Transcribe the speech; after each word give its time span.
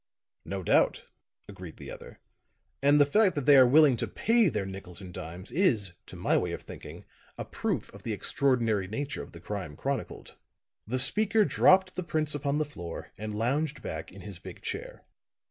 "No 0.45 0.63
doubt," 0.63 1.05
agreed 1.47 1.77
the 1.77 1.91
other. 1.91 2.17
"And 2.81 2.99
the 2.99 3.05
fact 3.05 3.35
that 3.35 3.45
they 3.45 3.55
are 3.55 3.67
willing 3.67 3.97
to 3.97 4.07
pay 4.07 4.49
their 4.49 4.65
nickels 4.65 4.99
and 4.99 5.13
dimes 5.13 5.51
is, 5.51 5.93
to 6.07 6.15
my 6.15 6.35
way 6.37 6.53
of 6.53 6.61
thinking, 6.63 7.05
a 7.37 7.45
proof 7.45 7.93
of 7.93 8.01
the 8.01 8.11
extraordinary 8.11 8.87
nature 8.87 9.21
of 9.21 9.31
the 9.31 9.39
crime 9.39 9.75
chronicled." 9.75 10.37
The 10.87 10.97
speaker 10.97 11.45
dropped 11.45 11.95
the 11.95 12.01
prints 12.03 12.33
upon 12.33 12.57
the 12.57 12.65
floor 12.65 13.11
and 13.15 13.31
lounged 13.37 13.83
back 13.83 14.11
in 14.11 14.21
his 14.21 14.39
big 14.39 14.63
chair. 14.63 15.03